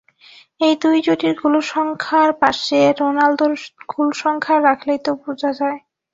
[0.61, 3.53] এই দুই জুটির গোলসংখ্যার পাশে রোনালদোর
[3.91, 5.79] গোলসংখ্যা রাখলেই তা বোঝা যায়।